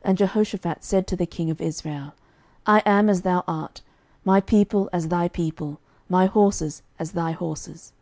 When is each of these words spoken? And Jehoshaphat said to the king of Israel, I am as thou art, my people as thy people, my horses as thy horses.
And 0.00 0.16
Jehoshaphat 0.16 0.82
said 0.82 1.06
to 1.08 1.14
the 1.14 1.26
king 1.26 1.50
of 1.50 1.60
Israel, 1.60 2.14
I 2.64 2.78
am 2.86 3.10
as 3.10 3.20
thou 3.20 3.44
art, 3.46 3.82
my 4.24 4.40
people 4.40 4.88
as 4.94 5.08
thy 5.08 5.28
people, 5.28 5.78
my 6.08 6.24
horses 6.24 6.80
as 6.98 7.12
thy 7.12 7.32
horses. 7.32 7.92